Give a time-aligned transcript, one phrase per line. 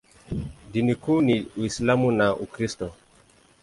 [0.71, 2.93] Dini kuu ni Uislamu na Ukristo.